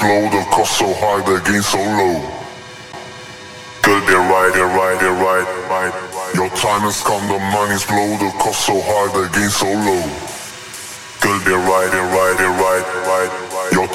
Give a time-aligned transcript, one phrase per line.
[0.00, 2.20] time has the cost so high, the gain so low.
[3.82, 5.94] Good, they're right, they're right, they're right, right.
[6.34, 10.04] Your time has come, the money's blow, the cost so high, the gain so low.
[11.20, 12.05] Good, they're right, they're.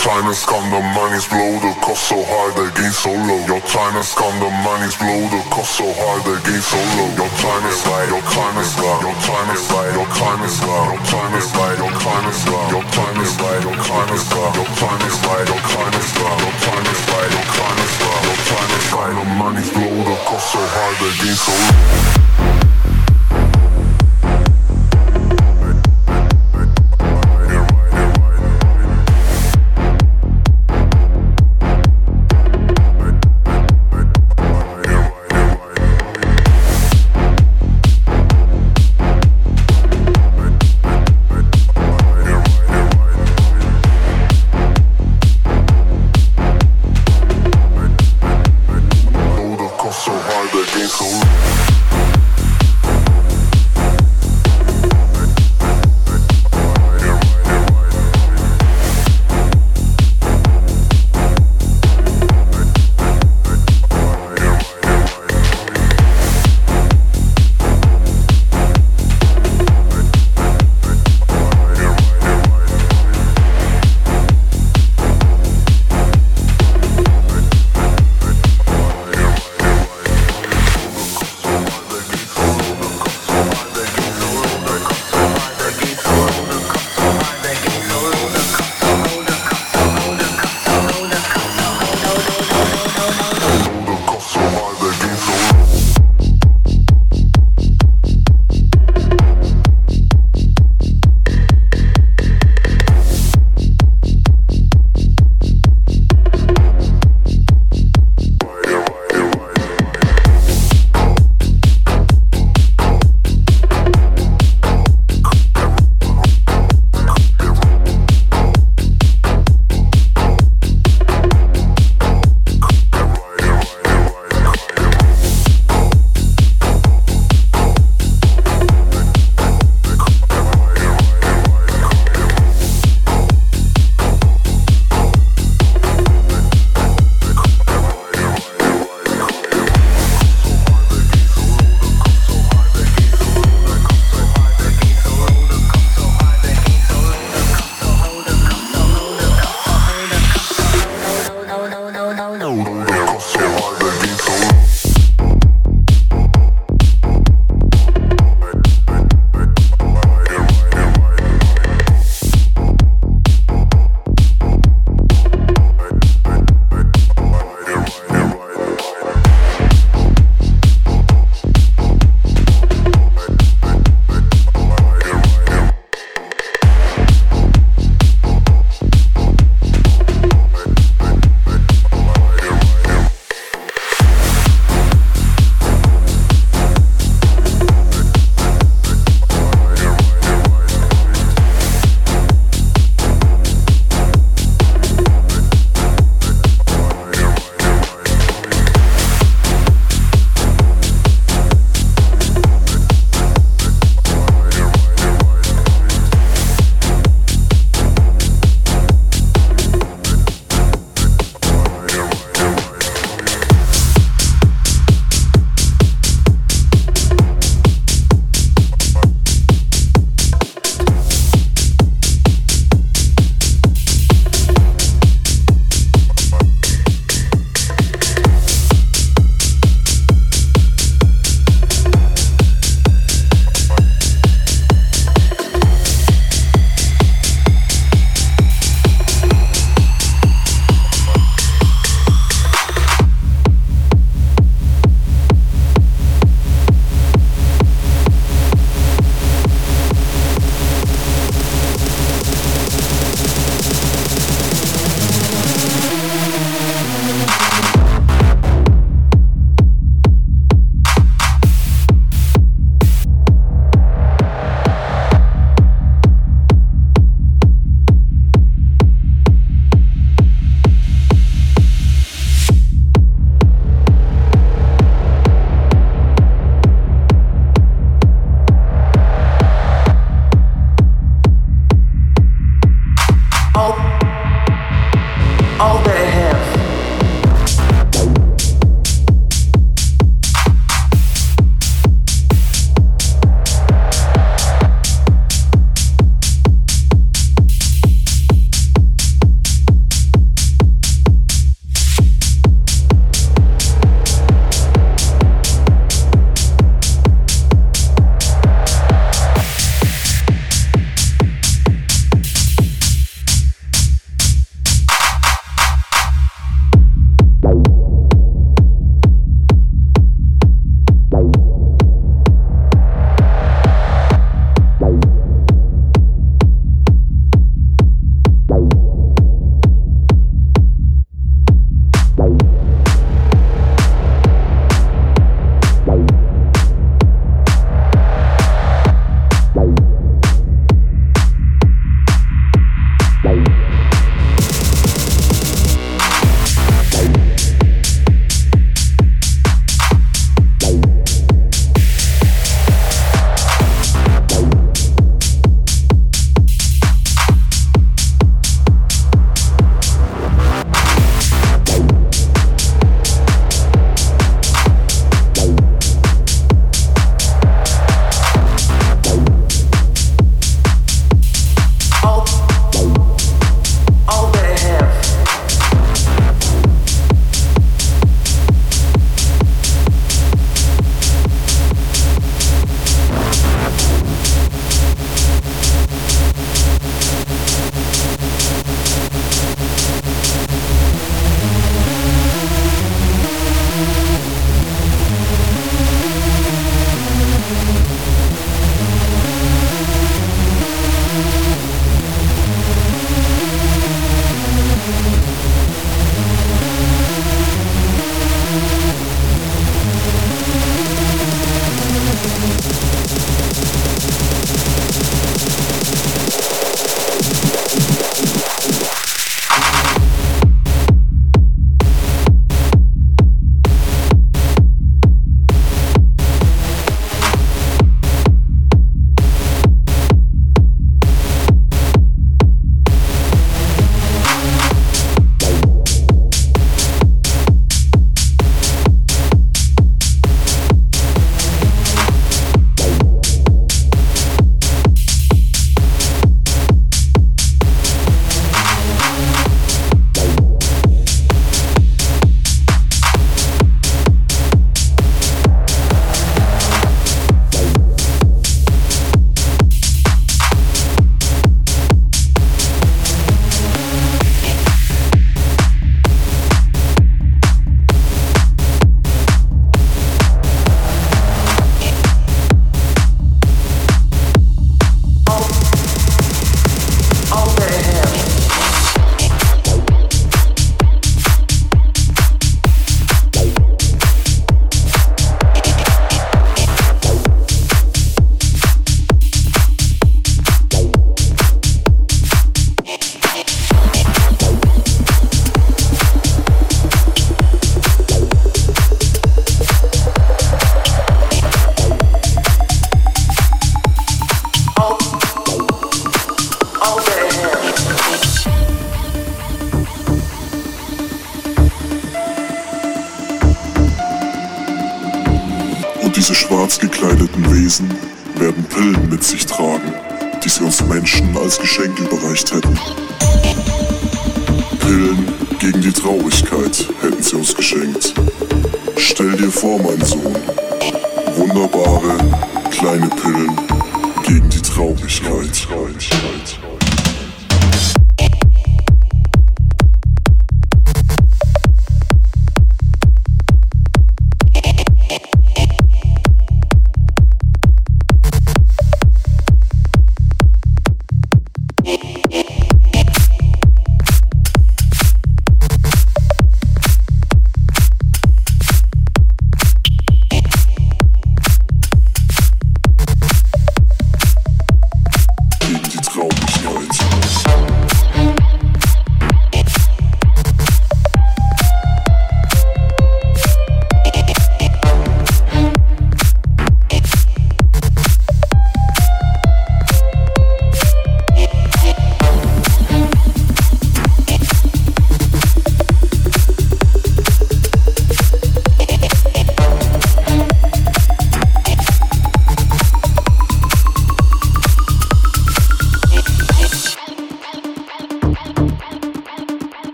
[0.00, 3.36] Time has come, the money's blow, the cost so high, the gain so low.
[3.44, 7.20] Your time has come, the money's blow, the cost so high, the gain so low.
[7.20, 10.56] Your time is right, your time is right, your time is right, your time is
[10.64, 14.08] right, your time is right, your time is right, your time is right, your time
[14.08, 17.44] is right, your time is right, your time is right, your time is right, your
[17.52, 19.12] time is right, your time is right.
[19.20, 21.76] The money's blow, the cost so high, the gain so low.
[21.76, 22.59] Blow the cost so high, the gain so low.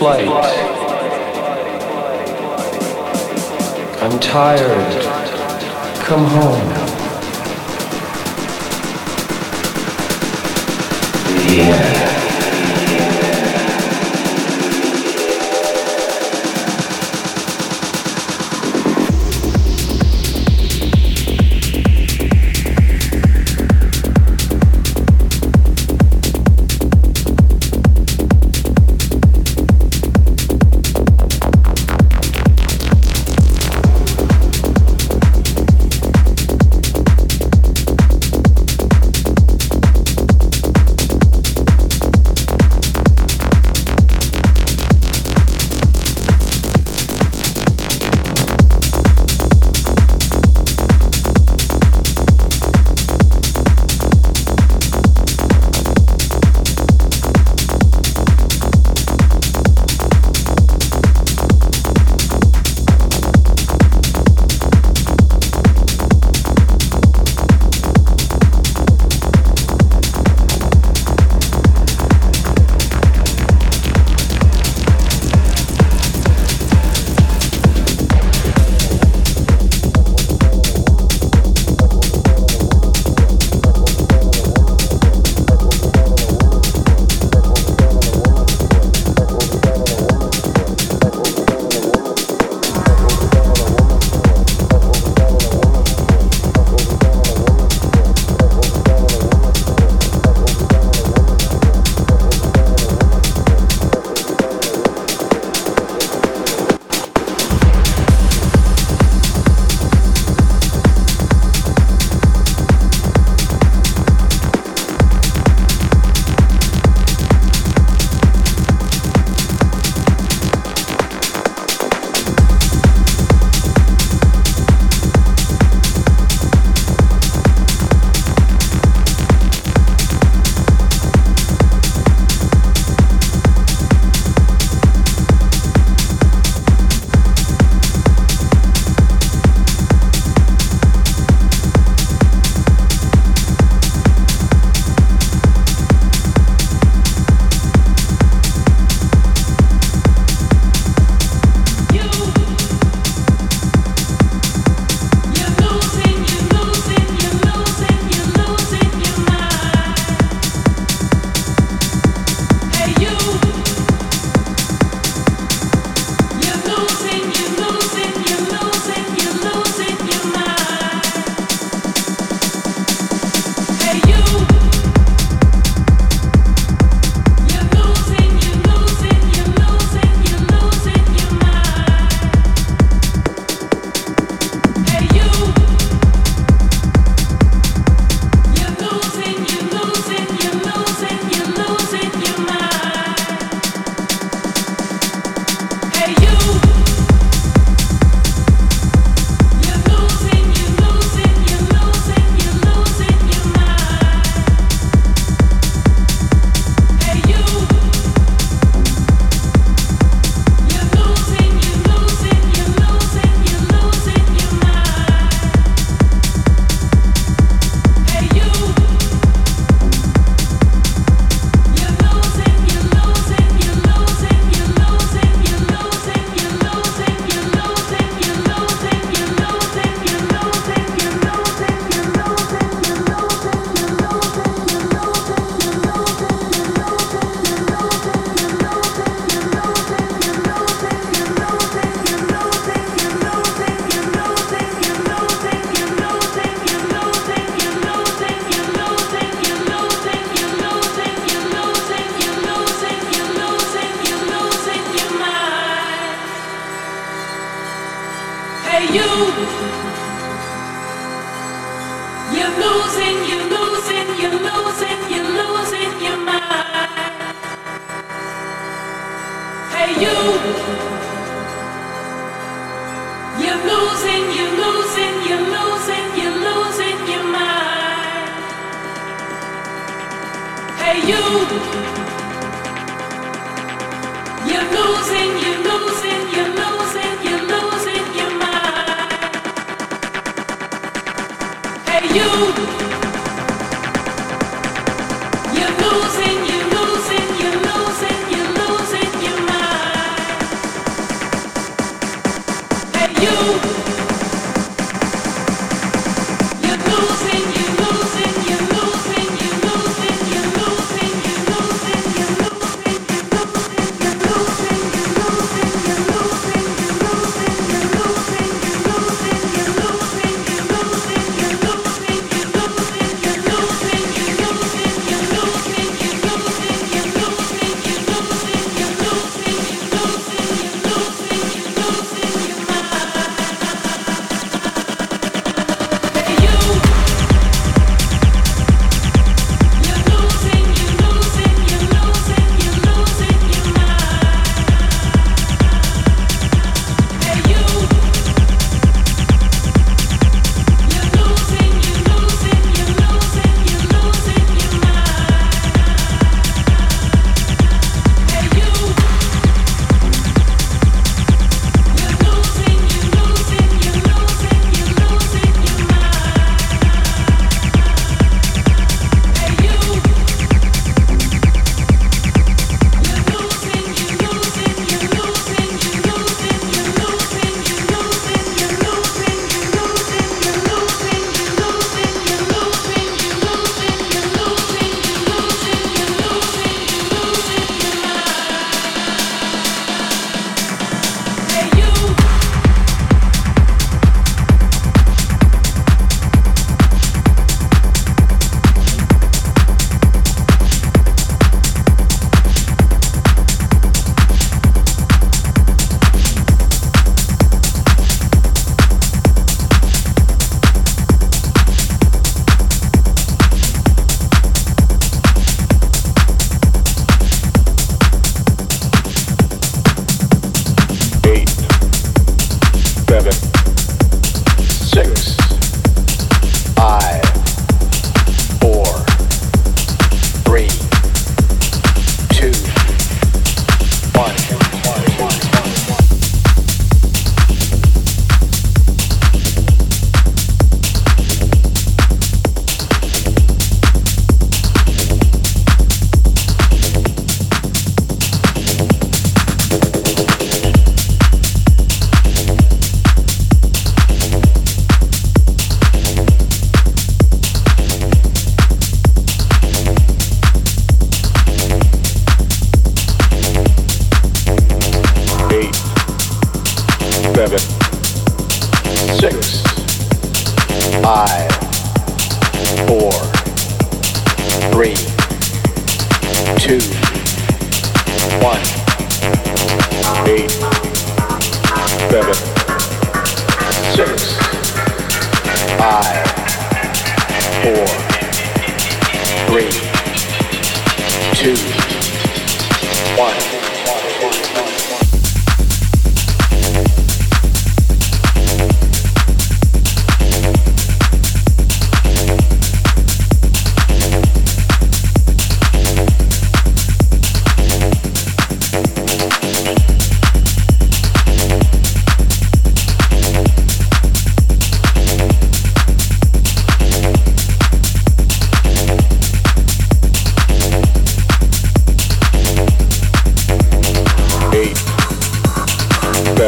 [0.00, 0.79] Flight.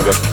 [0.02, 0.31] Chicago.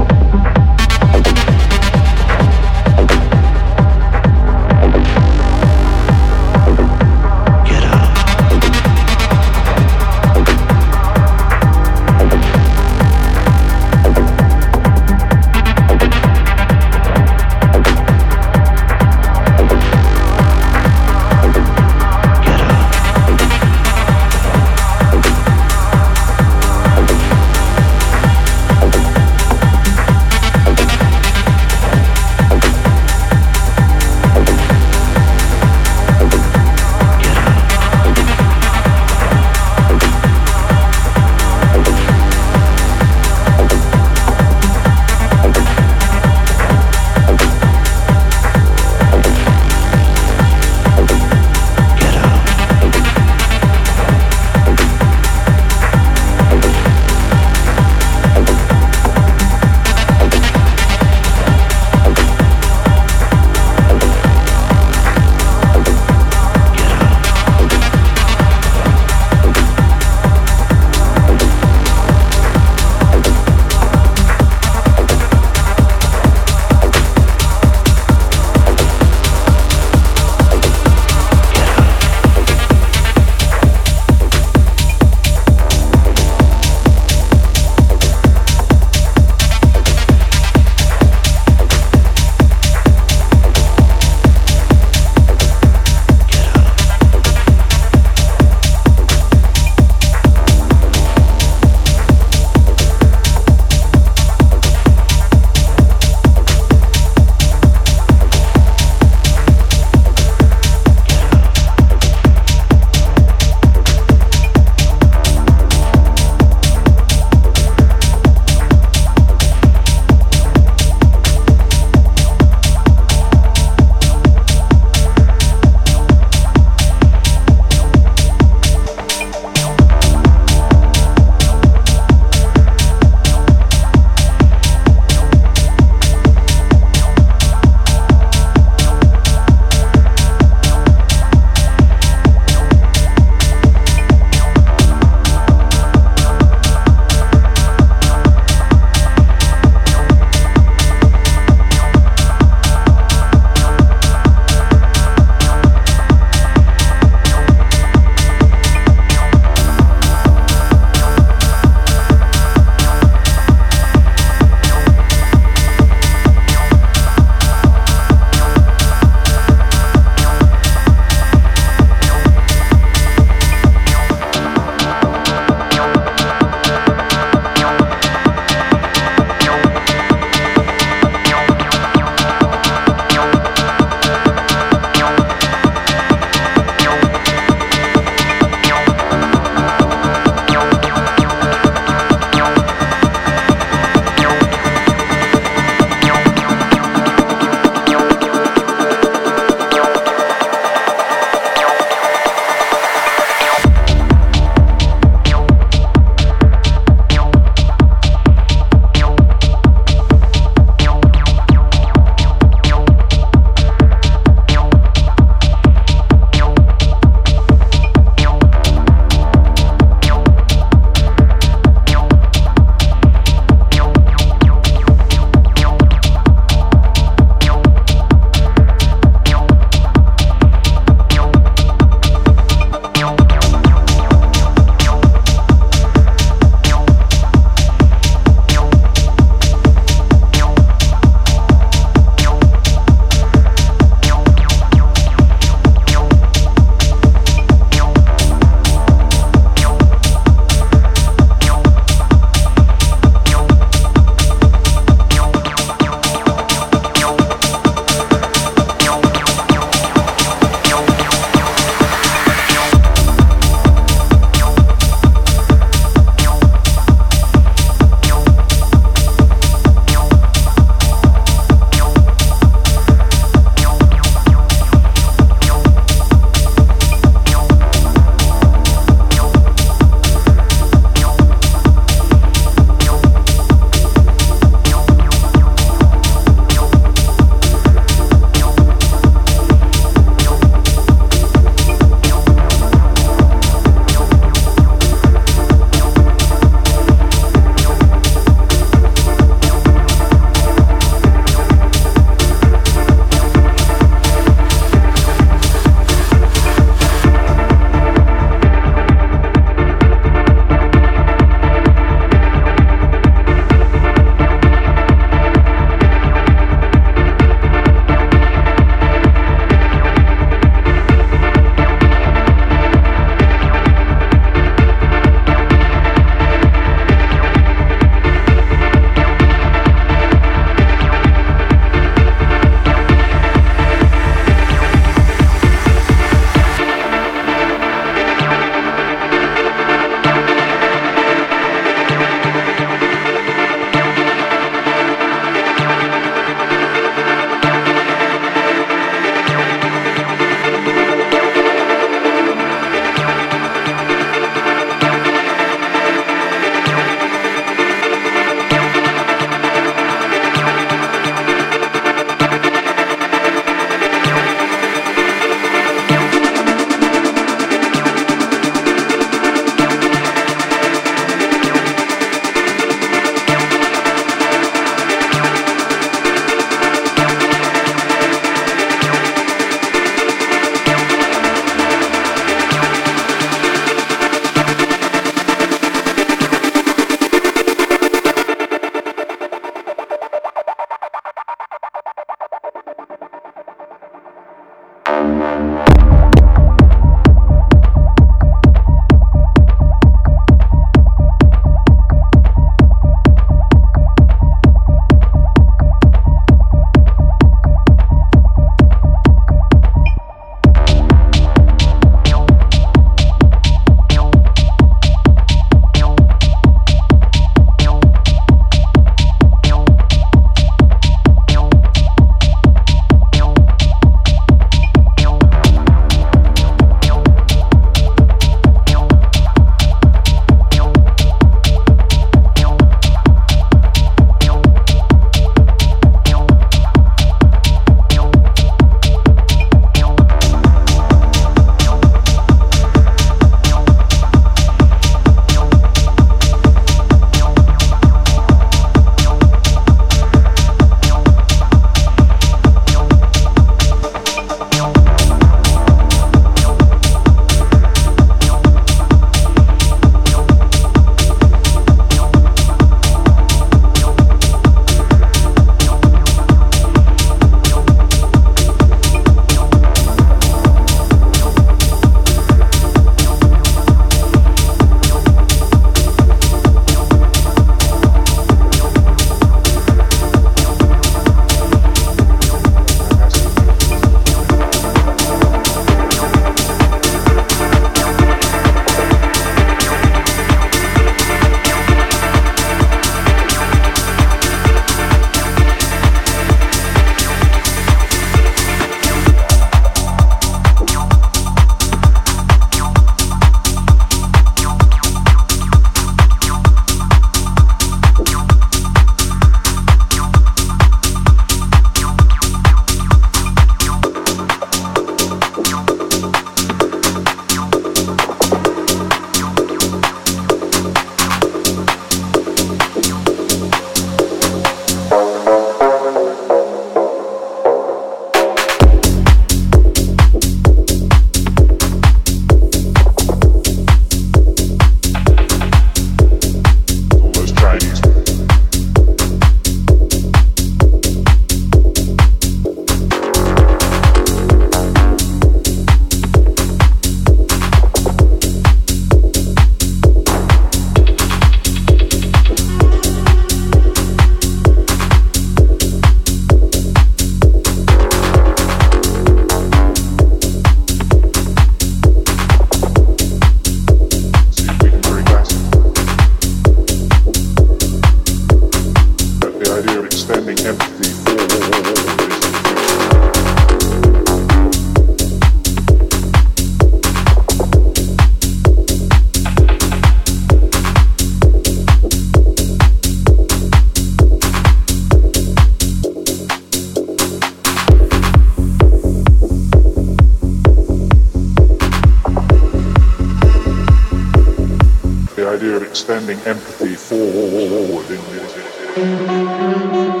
[595.31, 600.00] idea of extending empathy forward in music.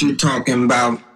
[0.00, 1.07] You're talking about.